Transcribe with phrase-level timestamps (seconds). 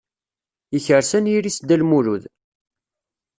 [0.73, 2.23] Yekres anyir-is Dda Lmulud.